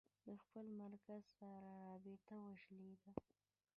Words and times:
د 0.25 0.27
خپل 0.43 0.65
مرکز 0.81 1.21
سره 1.37 1.57
رابطه 1.87 2.35
وشلېده. 2.45 3.11